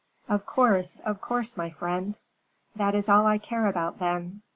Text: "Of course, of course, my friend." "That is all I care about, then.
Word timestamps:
"Of 0.27 0.47
course, 0.47 0.97
of 1.01 1.21
course, 1.21 1.55
my 1.55 1.69
friend." 1.69 2.17
"That 2.75 2.95
is 2.95 3.07
all 3.07 3.27
I 3.27 3.37
care 3.37 3.67
about, 3.67 3.99
then. 3.99 4.41